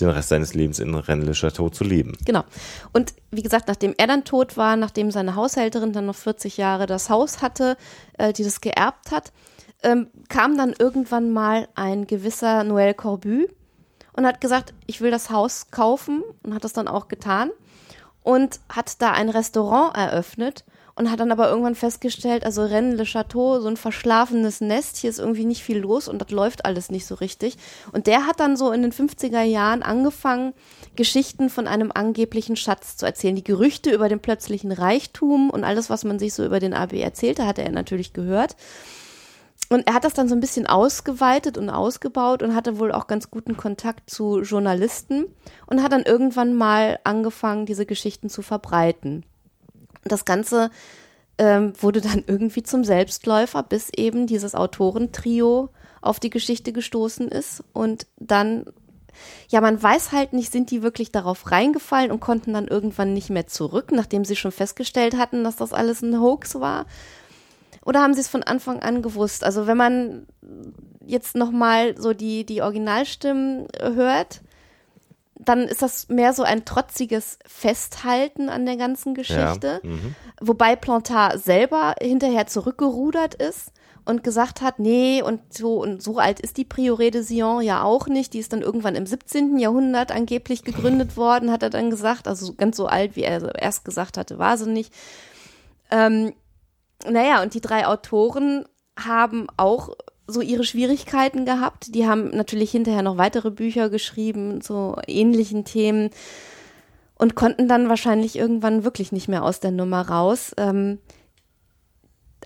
[0.00, 2.16] den Rest seines Lebens in Rennes-le-Château zu leben.
[2.24, 2.44] Genau.
[2.92, 6.86] Und wie gesagt, nachdem er dann tot war, nachdem seine Haushälterin dann noch 40 Jahre
[6.86, 7.76] das Haus hatte,
[8.18, 9.32] äh, die das geerbt hat,
[9.82, 13.46] ähm, kam dann irgendwann mal ein gewisser Noël Corbu
[14.14, 17.50] und hat gesagt, ich will das Haus kaufen und hat das dann auch getan
[18.22, 20.64] und hat da ein Restaurant eröffnet
[20.96, 25.10] und hat dann aber irgendwann festgestellt, also Rennes le Château, so ein verschlafenes Nest, hier
[25.10, 27.56] ist irgendwie nicht viel los und das läuft alles nicht so richtig.
[27.92, 30.54] Und der hat dann so in den 50er Jahren angefangen,
[30.94, 33.34] Geschichten von einem angeblichen Schatz zu erzählen.
[33.34, 36.94] Die Gerüchte über den plötzlichen Reichtum und alles, was man sich so über den AB
[36.94, 38.56] erzählte, hatte er natürlich gehört.
[39.70, 43.06] Und er hat das dann so ein bisschen ausgeweitet und ausgebaut und hatte wohl auch
[43.06, 45.24] ganz guten Kontakt zu Journalisten
[45.66, 49.24] und hat dann irgendwann mal angefangen, diese Geschichten zu verbreiten.
[50.04, 50.70] Das Ganze
[51.38, 57.64] ähm, wurde dann irgendwie zum Selbstläufer, bis eben dieses Autorentrio auf die Geschichte gestoßen ist
[57.72, 58.66] und dann
[59.48, 63.30] ja, man weiß halt nicht, sind die wirklich darauf reingefallen und konnten dann irgendwann nicht
[63.30, 66.86] mehr zurück, nachdem sie schon festgestellt hatten, dass das alles ein Hoax war?
[67.84, 69.44] Oder haben sie es von Anfang an gewusst?
[69.44, 70.26] Also wenn man
[71.06, 74.40] jetzt nochmal so die, die Originalstimmen hört,
[75.36, 79.80] dann ist das mehr so ein trotziges Festhalten an der ganzen Geschichte.
[79.82, 80.14] Ja, mhm.
[80.40, 83.72] Wobei Plantard selber hinterher zurückgerudert ist
[84.04, 87.82] und gesagt hat, nee, und so, und so alt ist die Prieuré de Sion ja
[87.82, 88.34] auch nicht.
[88.34, 89.58] Die ist dann irgendwann im 17.
[89.58, 92.28] Jahrhundert angeblich gegründet worden, hat er dann gesagt.
[92.28, 94.92] Also ganz so alt, wie er erst gesagt hatte, war sie nicht.
[95.90, 96.34] Ähm,
[97.08, 98.66] naja, und die drei Autoren
[98.98, 99.90] haben auch
[100.26, 101.94] so ihre Schwierigkeiten gehabt.
[101.94, 106.10] Die haben natürlich hinterher noch weitere Bücher geschrieben zu ähnlichen Themen
[107.16, 110.52] und konnten dann wahrscheinlich irgendwann wirklich nicht mehr aus der Nummer raus.
[110.56, 110.98] Ähm,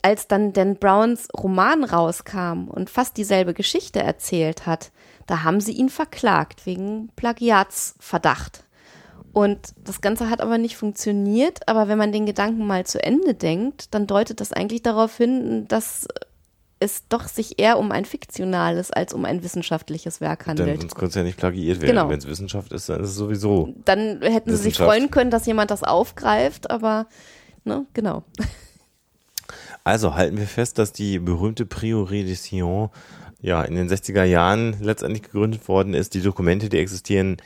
[0.03, 4.93] als dann Dan Browns Roman rauskam und fast dieselbe Geschichte erzählt hat,
[5.27, 8.64] da haben sie ihn verklagt wegen Plagiatsverdacht.
[9.33, 11.69] Und das Ganze hat aber nicht funktioniert.
[11.69, 15.69] Aber wenn man den Gedanken mal zu Ende denkt, dann deutet das eigentlich darauf hin,
[15.69, 16.09] dass
[16.81, 20.81] es doch sich eher um ein fiktionales als um ein wissenschaftliches Werk Denn handelt.
[20.81, 21.97] sonst könnte es ja nicht plagiiert werden.
[21.97, 22.09] Genau.
[22.09, 23.75] Wenn es Wissenschaft ist, dann ist es sowieso.
[23.85, 27.07] Dann hätten sie sich freuen können, dass jemand das aufgreift, aber
[27.64, 28.23] ne, genau.
[29.85, 32.91] Also halten wir fest, dass die berühmte Prieuré de Sion
[33.41, 36.14] ja in den 60er Jahren letztendlich gegründet worden ist.
[36.14, 37.38] Die Dokumente, die existieren,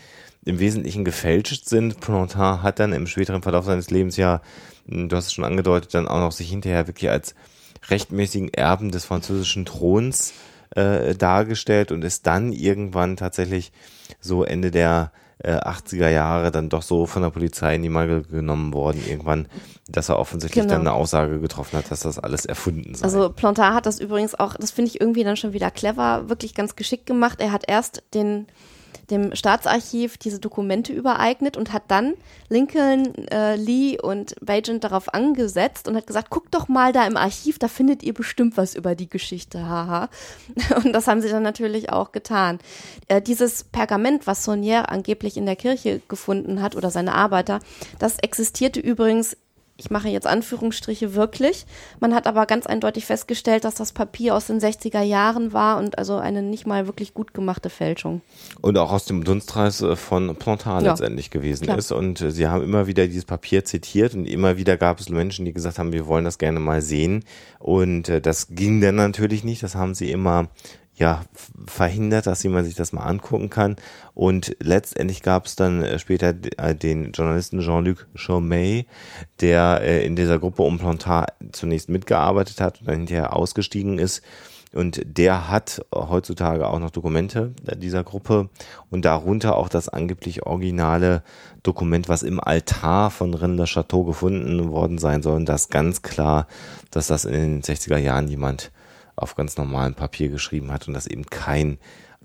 [0.45, 2.01] im Wesentlichen gefälscht sind.
[2.01, 4.43] Plantin hat dann im späteren Verlauf seines Lebens ja,
[4.87, 7.35] mh, du hast es schon angedeutet, dann auch noch sich hinterher wirklich als
[7.89, 10.33] rechtmäßigen Erben des französischen Throns
[10.75, 13.73] äh, dargestellt und ist dann irgendwann tatsächlich
[14.21, 18.23] so Ende der äh, 80er Jahre dann doch so von der Polizei in die Mangel
[18.23, 19.49] genommen worden irgendwann,
[19.89, 20.75] dass er offensichtlich Genau.
[20.75, 23.05] dann eine Aussage getroffen hat, dass das alles erfunden sei.
[23.05, 26.55] Also Plantard hat das übrigens auch, das finde ich irgendwie dann schon wieder clever, wirklich
[26.55, 27.41] ganz geschickt gemacht.
[27.41, 28.47] Er hat erst den,
[29.13, 32.15] dem Staatsarchiv diese Dokumente übereignet und hat dann
[32.49, 37.17] Lincoln, äh, Lee und Bagent darauf angesetzt und hat gesagt, guckt doch mal da im
[37.17, 40.09] Archiv, da findet ihr bestimmt was über die Geschichte, haha.
[40.85, 42.59] Und das haben sie dann natürlich auch getan.
[43.09, 47.61] Äh, dieses Pergament, was Saunier angeblich in der Kirche gefunden hat oder seine Arbeiter,
[47.99, 49.37] das existierte übrigens
[49.83, 51.67] ich mache jetzt Anführungsstriche wirklich.
[51.99, 55.99] Man hat aber ganz eindeutig festgestellt, dass das Papier aus den 60er Jahren war und
[55.99, 58.21] also eine nicht mal wirklich gut gemachte Fälschung.
[58.61, 61.79] Und auch aus dem Dunstkreis äh, von Plantar ja, letztendlich gewesen klar.
[61.79, 61.91] ist.
[61.91, 65.45] Und äh, sie haben immer wieder dieses Papier zitiert und immer wieder gab es Menschen,
[65.45, 67.25] die gesagt haben, wir wollen das gerne mal sehen.
[67.59, 69.65] Und äh, das ging dann natürlich nicht.
[69.65, 70.49] Das haben sie immer
[71.03, 71.23] ja,
[71.67, 73.75] verhindert, dass jemand sich das mal angucken kann.
[74.15, 78.87] Und letztendlich gab es dann äh, später äh, den Journalisten Jean-Luc Chaumet,
[79.41, 84.23] der äh, in dieser Gruppe um Plantar zunächst mitgearbeitet hat und dann hinterher ausgestiegen ist.
[84.73, 88.49] Und der hat heutzutage auch noch Dokumente dieser Gruppe
[88.89, 91.25] und darunter auch das angeblich originale
[91.65, 95.35] Dokument, was im Altar von Rennes Chateau gefunden worden sein soll.
[95.35, 96.47] Und das ganz klar,
[96.93, 98.71] dass das in den 60er Jahren jemand
[99.17, 101.79] auf ganz normalem Papier geschrieben hat und das eben kein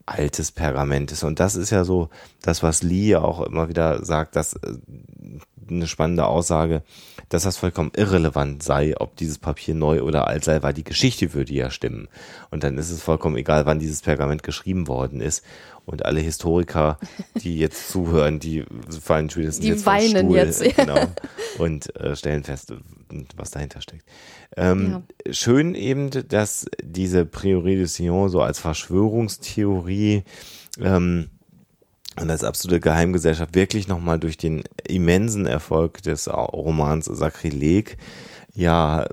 [0.06, 1.23] altes Pergament ist.
[1.23, 2.10] Und das ist ja so
[2.41, 4.78] das, was Lee auch immer wieder sagt, dass äh,
[5.69, 6.82] eine spannende Aussage,
[7.28, 11.34] dass das vollkommen irrelevant sei, ob dieses Papier neu oder alt sei, weil die Geschichte
[11.34, 12.08] würde ja stimmen.
[12.52, 15.43] Und dann ist es vollkommen egal, wann dieses Pergament geschrieben worden ist.
[15.88, 17.00] Und alle Historiker,
[17.41, 18.65] die jetzt zuhören, die
[19.02, 21.00] fallen spätestens die jetzt weinen Stuhl, jetzt, genau,
[21.60, 22.73] und äh, stellen fest,
[23.38, 24.04] was dahinter steckt.
[24.58, 25.34] Ähm, ja.
[25.34, 30.23] Schön eben, dass diese Priorie de Sion so als Verschwörungstheorie
[30.82, 31.30] ähm,
[32.19, 37.97] und als absolute Geheimgesellschaft wirklich nochmal durch den immensen Erfolg des Romans Sakrileg,
[38.54, 39.08] ja,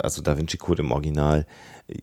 [0.00, 1.46] also Da Vinci Code im Original,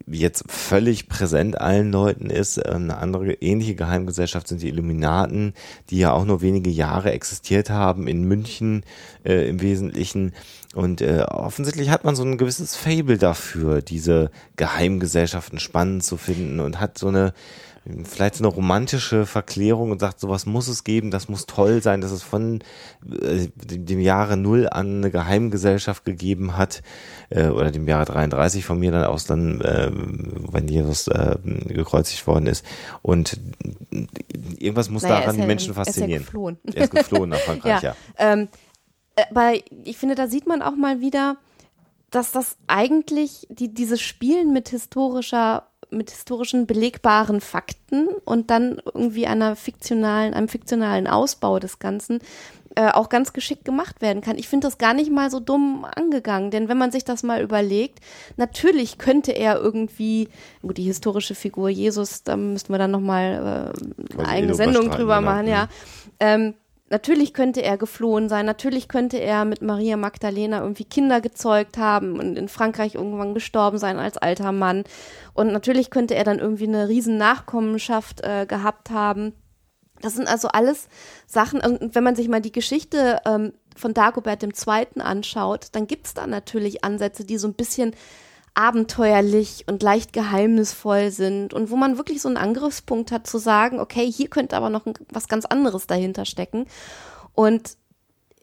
[0.05, 2.63] jetzt völlig präsent allen Leuten ist.
[2.63, 5.53] Eine andere ähnliche Geheimgesellschaft sind die Illuminaten,
[5.89, 8.83] die ja auch nur wenige Jahre existiert haben, in München
[9.25, 10.33] äh, im Wesentlichen.
[10.75, 16.59] Und äh, offensichtlich hat man so ein gewisses Fable dafür, diese Geheimgesellschaften spannend zu finden
[16.59, 17.33] und hat so eine
[18.03, 22.01] vielleicht so eine romantische Verklärung und sagt, sowas muss es geben, das muss toll sein,
[22.01, 22.61] dass es von
[23.21, 26.81] äh, dem Jahre Null an eine Geheimgesellschaft gegeben hat,
[27.29, 32.25] äh, oder dem Jahre 33 von mir dann aus, dann, äh, wenn Jesus äh, gekreuzigt
[32.27, 32.65] worden ist.
[33.01, 33.39] Und
[34.57, 36.11] irgendwas muss naja, daran die ja, Menschen faszinieren.
[36.11, 36.59] Er ist, geflohen.
[36.73, 37.89] er ist geflohen nach Frankreich, ja.
[37.89, 37.95] ja.
[38.17, 38.47] Ähm,
[39.31, 41.37] aber ich finde, da sieht man auch mal wieder,
[42.09, 49.27] dass das eigentlich die, dieses Spielen mit historischer mit historischen belegbaren Fakten und dann irgendwie
[49.27, 52.19] einer fiktionalen, einem fiktionalen Ausbau des Ganzen
[52.75, 54.37] äh, auch ganz geschickt gemacht werden kann.
[54.37, 57.41] Ich finde das gar nicht mal so dumm angegangen, denn wenn man sich das mal
[57.41, 57.99] überlegt,
[58.37, 60.29] natürlich könnte er irgendwie,
[60.61, 65.17] gut, die historische Figur Jesus, da müssten wir dann nochmal äh, eine eigene Sendung drüber
[65.17, 65.31] genau.
[65.31, 65.67] machen, ja.
[66.19, 66.53] Ähm,
[66.89, 72.19] Natürlich könnte er geflohen sein, natürlich könnte er mit Maria Magdalena irgendwie Kinder gezeugt haben
[72.19, 74.83] und in Frankreich irgendwann gestorben sein als alter Mann.
[75.33, 79.33] Und natürlich könnte er dann irgendwie eine riesen Nachkommenschaft äh, gehabt haben.
[80.01, 80.87] Das sind also alles
[81.27, 85.01] Sachen, und wenn man sich mal die Geschichte ähm, von Dagobert II.
[85.01, 87.93] anschaut, dann gibt es da natürlich Ansätze, die so ein bisschen
[88.53, 93.79] abenteuerlich und leicht geheimnisvoll sind und wo man wirklich so einen Angriffspunkt hat zu sagen,
[93.79, 96.65] okay, hier könnte aber noch was ganz anderes dahinter stecken.
[97.33, 97.77] Und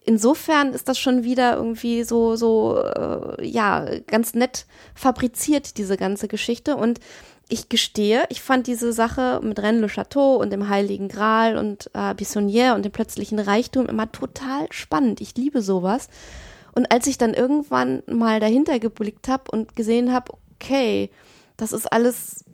[0.04, 6.28] insofern ist das schon wieder irgendwie so, so, äh, ja, ganz nett fabriziert, diese ganze
[6.28, 6.76] Geschichte.
[6.76, 7.00] Und
[7.48, 11.90] ich gestehe, ich fand diese Sache mit Rennes le Chateau und dem Heiligen Gral und
[11.94, 15.20] äh, Bissonnière und dem plötzlichen Reichtum immer total spannend.
[15.20, 16.08] Ich liebe sowas.
[16.76, 21.10] Und als ich dann irgendwann mal dahinter geblickt habe und gesehen habe, okay,
[21.56, 22.44] das ist alles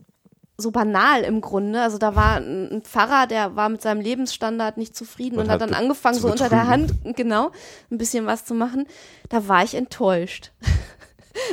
[0.57, 1.83] so banal im Grunde.
[1.83, 5.61] Also da war ein Pfarrer, der war mit seinem Lebensstandard nicht zufrieden und, und hat
[5.61, 7.51] dann angefangen, so unter der Hand, genau,
[7.91, 8.87] ein bisschen was zu machen.
[9.29, 10.53] Da war ich enttäuscht.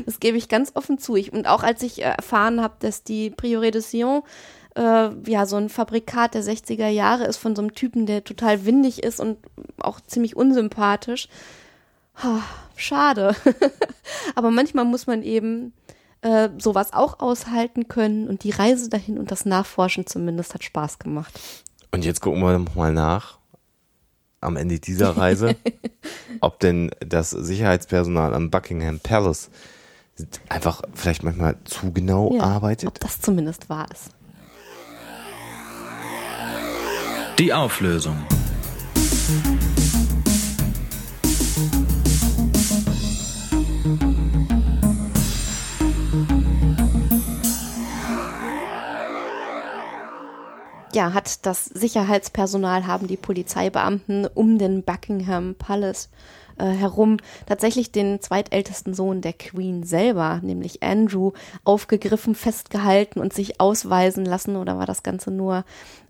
[0.05, 1.15] Das gebe ich ganz offen zu.
[1.15, 4.23] Ich, und auch als ich äh, erfahren habe, dass die Prioré de Sion
[4.75, 8.65] äh, ja so ein Fabrikat der 60er Jahre ist von so einem Typen, der total
[8.65, 9.37] windig ist und
[9.79, 11.29] auch ziemlich unsympathisch,
[12.75, 13.35] schade.
[14.35, 15.73] Aber manchmal muss man eben
[16.21, 20.99] äh, sowas auch aushalten können und die Reise dahin und das Nachforschen zumindest hat Spaß
[20.99, 21.39] gemacht.
[21.91, 23.39] Und jetzt gucken wir mal nach
[24.41, 25.55] am Ende dieser Reise,
[26.39, 29.49] ob denn das Sicherheitspersonal am Buckingham Palace
[30.49, 32.87] einfach vielleicht manchmal zu genau ja, arbeitet.
[32.87, 34.11] Ob das zumindest wahr ist.
[37.37, 38.17] Die Auflösung.
[50.93, 56.09] Ja, hat das Sicherheitspersonal, haben die Polizeibeamten um den Buckingham Palace
[56.57, 61.31] äh, herum tatsächlich den zweitältesten Sohn der Queen selber, nämlich Andrew,
[61.63, 64.55] aufgegriffen, festgehalten und sich ausweisen lassen?
[64.55, 65.63] Oder war das Ganze nur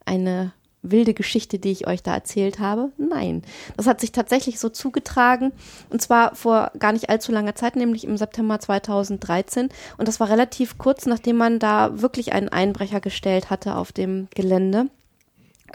[0.05, 2.91] eine wilde Geschichte, die ich euch da erzählt habe?
[2.97, 3.43] Nein.
[3.77, 5.51] Das hat sich tatsächlich so zugetragen
[5.89, 10.29] und zwar vor gar nicht allzu langer Zeit, nämlich im September 2013 und das war
[10.29, 14.87] relativ kurz, nachdem man da wirklich einen Einbrecher gestellt hatte auf dem Gelände.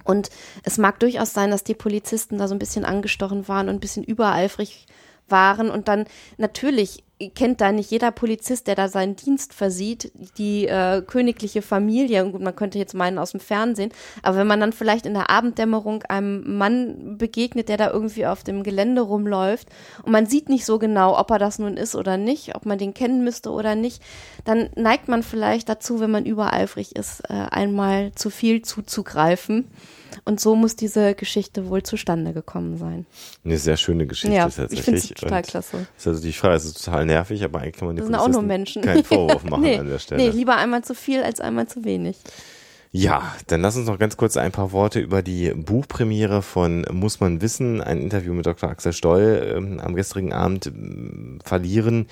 [0.02, 0.30] Und
[0.64, 3.80] es mag durchaus sein, dass die Polizisten da so ein bisschen angestochen waren und ein
[3.80, 4.86] bisschen übereifrig
[5.28, 10.66] waren und dann natürlich kennt da nicht jeder Polizist, der da seinen Dienst versieht, die
[10.66, 12.24] äh, königliche Familie.
[12.24, 15.14] Und gut, man könnte jetzt meinen aus dem Fernsehen, aber wenn man dann vielleicht in
[15.14, 19.68] der Abenddämmerung einem Mann begegnet, der da irgendwie auf dem Gelände rumläuft
[20.02, 22.78] und man sieht nicht so genau, ob er das nun ist oder nicht, ob man
[22.78, 24.02] den kennen müsste oder nicht,
[24.44, 29.70] dann neigt man vielleicht dazu, wenn man übereifrig ist, äh, einmal zu viel zuzugreifen.
[30.24, 33.06] Und so muss diese Geschichte wohl zustande gekommen sein.
[33.44, 34.78] Eine sehr schöne Geschichte ja, tatsächlich.
[34.78, 35.86] Ich finde total klasse.
[35.96, 38.82] Ist also die Frage, ist total nervig, aber eigentlich kann man den auch nur Menschen.
[38.82, 40.22] keinen Vorwurf machen nee, an der Stelle.
[40.22, 42.16] Nee, lieber einmal zu viel als einmal zu wenig.
[42.96, 47.18] Ja, dann lass uns noch ganz kurz ein paar Worte über die Buchpremiere von Muss
[47.18, 48.70] man wissen, ein Interview mit Dr.
[48.70, 52.06] Axel Stoll ähm, am gestrigen Abend ähm, verlieren.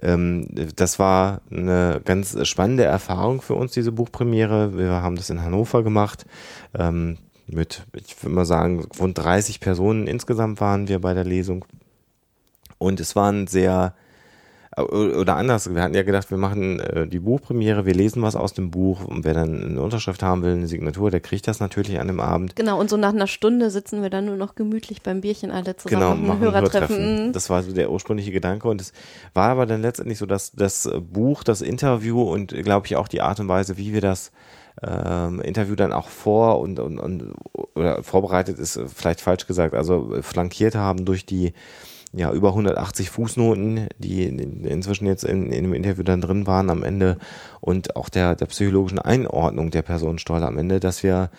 [0.00, 4.78] Ähm, das war eine ganz spannende Erfahrung für uns, diese Buchpremiere.
[4.78, 6.26] Wir haben das in Hannover gemacht.
[6.78, 11.64] Ähm, mit, ich würde mal sagen, rund 30 Personen insgesamt waren wir bei der Lesung.
[12.78, 14.03] Und es waren sehr, äh,
[14.76, 18.54] oder anders, wir hatten ja gedacht, wir machen äh, die Buchpremiere, wir lesen was aus
[18.54, 22.00] dem Buch und wer dann eine Unterschrift haben will, eine Signatur, der kriegt das natürlich
[22.00, 22.56] an dem Abend.
[22.56, 25.76] Genau, und so nach einer Stunde sitzen wir dann nur noch gemütlich beim Bierchen alle
[25.76, 26.96] zusammen Genau, und machen Hörertreffen.
[26.96, 27.32] Hörertreffen.
[27.32, 28.92] Das war so der ursprüngliche Gedanke und es
[29.32, 33.20] war aber dann letztendlich so, dass das Buch, das Interview und glaube ich auch die
[33.20, 34.32] Art und Weise, wie wir das
[34.82, 37.32] ähm, Interview dann auch vor und, und, und
[37.74, 41.52] oder vorbereitet ist vielleicht falsch gesagt, also flankiert haben durch die
[42.16, 46.82] ja, über 180 Fußnoten, die inzwischen jetzt in, in dem Interview dann drin waren am
[46.82, 47.18] Ende
[47.60, 51.30] und auch der, der psychologischen Einordnung der Personensteuer am Ende, dass wir,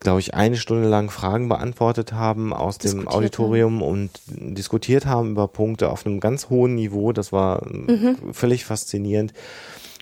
[0.00, 3.82] glaube ich, eine Stunde lang Fragen beantwortet haben aus dem Auditorium haben.
[3.82, 7.12] und diskutiert haben über Punkte auf einem ganz hohen Niveau.
[7.12, 8.16] Das war mhm.
[8.32, 9.34] völlig faszinierend.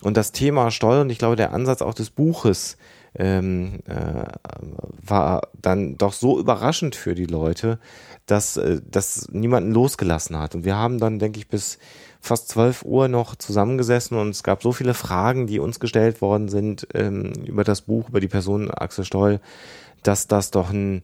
[0.03, 2.77] Und das Thema Steuer und ich glaube, der Ansatz auch des Buches
[3.19, 4.25] ähm, äh,
[5.03, 7.79] war dann doch so überraschend für die Leute,
[8.27, 10.55] dass äh, das niemanden losgelassen hat.
[10.55, 11.79] Und wir haben dann, denke ich, bis
[12.21, 16.49] fast zwölf Uhr noch zusammengesessen und es gab so viele Fragen, die uns gestellt worden
[16.49, 19.41] sind ähm, über das Buch, über die Person Axel Stoll,
[20.03, 21.03] dass das doch ein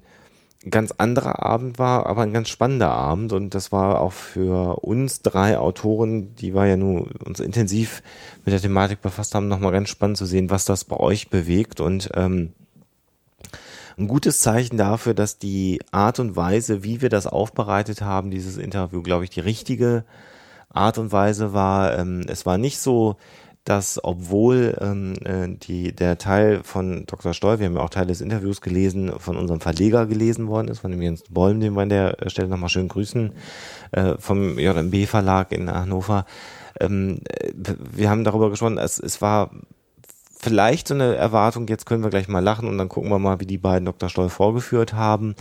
[0.70, 5.22] ganz anderer Abend war, aber ein ganz spannender Abend und das war auch für uns
[5.22, 8.02] drei Autoren, die wir ja nur uns intensiv
[8.44, 11.80] mit der Thematik befasst haben, nochmal ganz spannend zu sehen, was das bei euch bewegt
[11.80, 12.52] und ähm,
[13.98, 18.58] ein gutes Zeichen dafür, dass die Art und Weise, wie wir das aufbereitet haben, dieses
[18.58, 20.04] Interview, glaube ich, die richtige
[20.68, 21.98] Art und Weise war.
[21.98, 23.16] Ähm, es war nicht so,
[23.66, 27.34] dass obwohl ähm, äh, die, der Teil von Dr.
[27.34, 30.78] Stoll, wir haben ja auch Teil des Interviews gelesen, von unserem Verleger gelesen worden ist,
[30.78, 33.32] von dem Jens Bollm, den wir an der Stelle nochmal schön grüßen,
[33.90, 36.26] äh, vom JMB Verlag in Hannover.
[36.78, 37.52] Ähm, äh,
[37.92, 39.50] wir haben darüber gesprochen, es, es war
[40.38, 43.40] vielleicht so eine Erwartung, jetzt können wir gleich mal lachen und dann gucken wir mal,
[43.40, 44.08] wie die beiden Dr.
[44.08, 45.34] Stoll vorgeführt haben.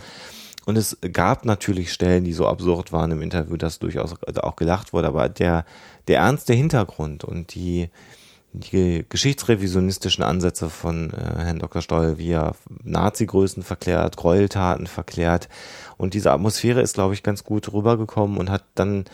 [0.66, 4.92] Und es gab natürlich Stellen, die so absurd waren im Interview, dass durchaus auch gelacht
[4.92, 5.64] wurde, aber der,
[6.08, 7.88] der ernste Hintergrund und die,
[8.52, 11.82] die geschichtsrevisionistischen Ansätze von äh, Herrn Dr.
[11.82, 15.48] Stoll, wie er Nazi-Größen verklärt, Gräueltaten verklärt.
[15.98, 19.04] Und diese Atmosphäre ist, glaube ich, ganz gut rübergekommen und hat dann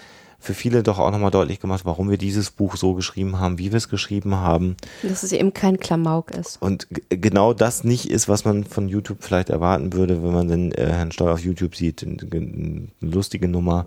[0.42, 3.70] für viele doch auch nochmal deutlich gemacht, warum wir dieses Buch so geschrieben haben, wie
[3.70, 4.76] wir es geschrieben haben.
[5.02, 6.60] Dass es eben kein Klamauk ist.
[6.60, 10.72] Und genau das nicht ist, was man von YouTube vielleicht erwarten würde, wenn man den
[10.72, 12.02] äh, Herrn Stoll auf YouTube sieht.
[12.02, 13.86] Eine, eine lustige Nummer,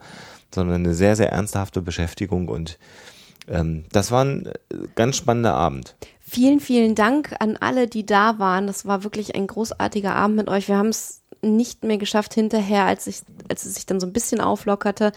[0.53, 2.79] sondern eine sehr, sehr ernsthafte Beschäftigung und
[3.47, 4.51] ähm, das war ein äh,
[4.95, 5.95] ganz spannender Abend.
[6.21, 8.65] Vielen, vielen Dank an alle, die da waren.
[8.65, 10.67] Das war wirklich ein großartiger Abend mit euch.
[10.67, 14.13] Wir haben es nicht mehr geschafft hinterher, als, ich, als es sich dann so ein
[14.13, 15.11] bisschen auflockerte,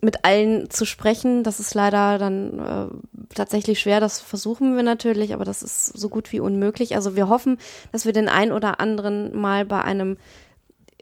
[0.00, 1.44] mit allen zu sprechen.
[1.44, 4.00] Das ist leider dann äh, tatsächlich schwer.
[4.00, 6.94] Das versuchen wir natürlich, aber das ist so gut wie unmöglich.
[6.94, 7.58] Also wir hoffen,
[7.92, 10.16] dass wir den ein oder anderen mal bei einem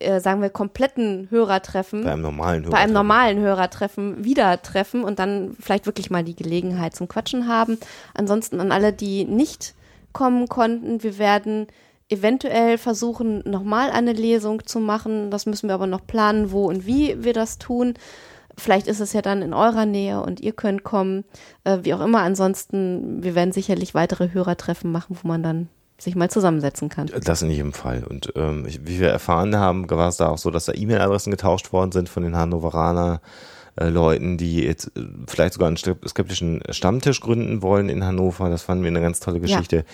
[0.00, 5.02] äh, sagen wir, kompletten Hörertreffen, bei einem normalen Hörertreffen, bei einem normalen Hörertreffen wieder treffen
[5.02, 7.78] und dann vielleicht wirklich mal die Gelegenheit zum Quatschen haben.
[8.14, 9.74] Ansonsten an alle, die nicht
[10.12, 11.66] kommen konnten, wir werden
[12.08, 15.30] eventuell versuchen, nochmal eine Lesung zu machen.
[15.30, 17.94] Das müssen wir aber noch planen, wo und wie wir das tun.
[18.58, 21.24] Vielleicht ist es ja dann in eurer Nähe und ihr könnt kommen.
[21.64, 26.14] Äh, wie auch immer, ansonsten, wir werden sicherlich weitere Hörertreffen machen, wo man dann sich
[26.14, 27.10] mal zusammensetzen kann.
[27.24, 28.04] Das in jedem Fall.
[28.04, 31.72] Und ähm, wie wir erfahren haben, war es da auch so, dass da E-Mail-Adressen getauscht
[31.72, 33.20] worden sind von den Hannoveraner
[33.76, 38.48] äh, Leuten, die jetzt äh, vielleicht sogar einen skeptischen Stammtisch gründen wollen in Hannover.
[38.48, 39.84] Das fanden wir eine ganz tolle Geschichte.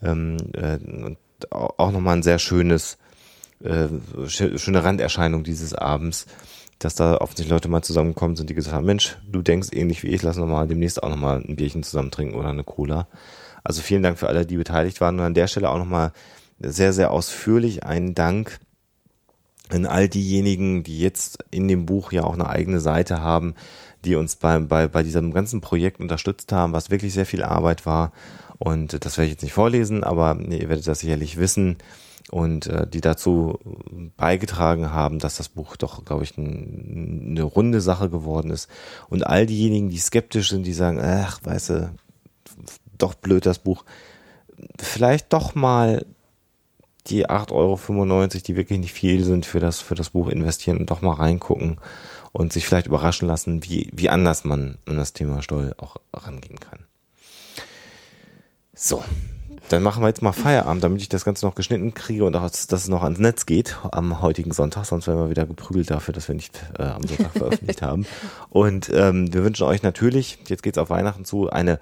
[0.00, 0.12] Ja.
[0.12, 1.18] Ähm, äh, und
[1.50, 2.98] auch nochmal ein sehr schönes,
[3.62, 3.88] äh,
[4.26, 6.26] schöne Randerscheinung dieses Abends,
[6.80, 10.08] dass da offensichtlich Leute mal zusammengekommen sind, die gesagt haben, Mensch, du denkst ähnlich wie
[10.08, 13.06] ich, lass uns mal demnächst auch nochmal ein Bierchen zusammen trinken oder eine Cola.
[13.62, 15.18] Also vielen Dank für alle, die beteiligt waren.
[15.18, 16.12] Und an der Stelle auch nochmal
[16.58, 18.58] sehr, sehr ausführlich einen Dank
[19.68, 23.54] an all diejenigen, die jetzt in dem Buch ja auch eine eigene Seite haben,
[24.06, 27.84] die uns bei, bei, bei diesem ganzen Projekt unterstützt haben, was wirklich sehr viel Arbeit
[27.84, 28.12] war.
[28.58, 31.76] Und das werde ich jetzt nicht vorlesen, aber ihr werdet das sicherlich wissen
[32.30, 33.58] und äh, die dazu
[34.16, 38.68] beigetragen haben, dass das Buch doch, glaube ich, ein, eine runde Sache geworden ist.
[39.08, 41.94] Und all diejenigen, die skeptisch sind, die sagen, ach, weißt du,
[42.98, 43.84] doch blöd das Buch,
[44.78, 46.04] vielleicht doch mal
[47.06, 50.90] die 8,95 Euro, die wirklich nicht viel sind für das, für das Buch investieren und
[50.90, 51.78] doch mal reingucken
[52.32, 56.60] und sich vielleicht überraschen lassen, wie, wie anders man an das Thema Steuer auch rangehen
[56.60, 56.80] kann.
[58.74, 59.02] So,
[59.70, 62.42] dann machen wir jetzt mal Feierabend, damit ich das Ganze noch geschnitten kriege und auch,
[62.42, 64.84] dass es noch ans Netz geht am heutigen Sonntag.
[64.84, 68.04] Sonst werden wir wieder geprügelt dafür, dass wir nicht äh, am Sonntag veröffentlicht haben.
[68.48, 71.78] Und ähm, wir wünschen euch natürlich, jetzt geht's auf Weihnachten zu, eine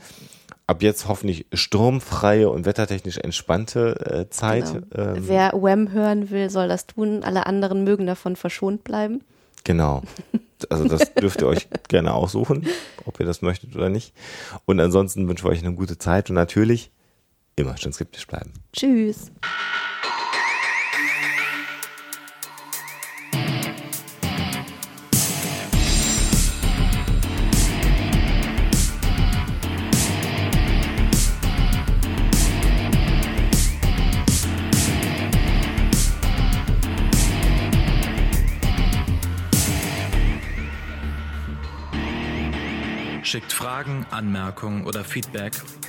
[0.66, 4.66] ab jetzt hoffentlich sturmfreie und wettertechnisch entspannte äh, Zeit.
[4.66, 5.14] Genau.
[5.14, 7.24] Ähm, Wer Wham hören will, soll das tun.
[7.24, 9.22] Alle anderen mögen davon verschont bleiben.
[9.64, 10.02] Genau.
[10.68, 12.66] Also das dürft ihr euch gerne aussuchen,
[13.06, 14.12] ob ihr das möchtet oder nicht.
[14.66, 16.90] Und ansonsten wünschen wir euch eine gute Zeit und natürlich
[17.58, 18.52] immer schön skeptisch bleiben.
[18.72, 19.30] Tschüss.
[43.22, 45.52] Schickt Fragen, Anmerkungen oder Feedback